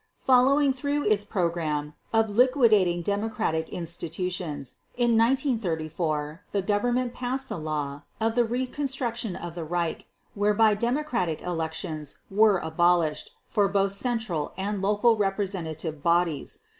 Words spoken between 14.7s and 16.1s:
local representative